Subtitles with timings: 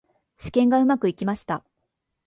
[0.39, 1.63] 試験がうまくいきました。